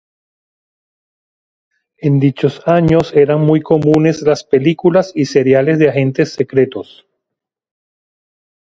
[1.99, 7.05] En dichos años eran muy comunes las películas y seriales de agentes secretos.